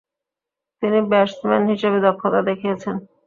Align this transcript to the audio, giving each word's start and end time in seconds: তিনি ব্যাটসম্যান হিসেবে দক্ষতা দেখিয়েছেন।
তিনি 0.83 0.99
ব্যাটসম্যান 1.11 1.63
হিসেবে 1.71 1.97
দক্ষতা 2.05 2.39
দেখিয়েছেন। 2.49 2.95